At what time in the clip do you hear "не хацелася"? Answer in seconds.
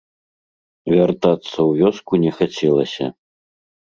2.23-3.05